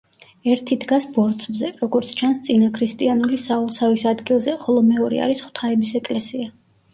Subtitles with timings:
[0.51, 6.51] ერთი დგას ბორცვზე, როგორც ჩანს, წინაქრისტიანული სალოცავის ადგილზე, ხოლო მეორე არის ღვთაების ეკლესია.